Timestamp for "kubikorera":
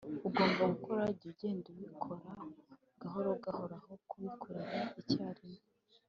4.09-4.77